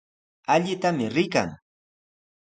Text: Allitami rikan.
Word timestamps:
Allitami 0.53 1.05
rikan. 1.15 1.49